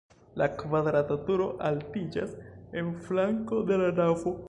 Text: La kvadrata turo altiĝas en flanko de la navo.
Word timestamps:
La 0.41 0.45
kvadrata 0.61 1.17
turo 1.27 1.47
altiĝas 1.71 2.35
en 2.83 2.93
flanko 3.07 3.65
de 3.71 3.83
la 3.85 3.97
navo. 4.03 4.39